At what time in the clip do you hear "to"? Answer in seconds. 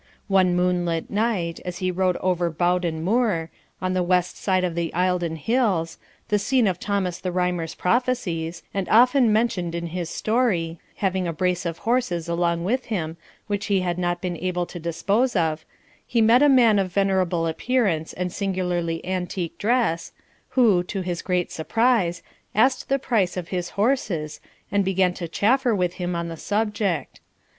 14.65-14.79, 20.85-21.01, 25.13-25.27